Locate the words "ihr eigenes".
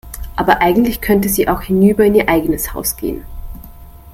2.15-2.73